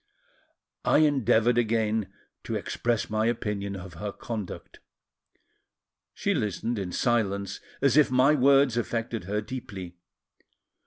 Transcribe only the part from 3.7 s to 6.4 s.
of her conduct; she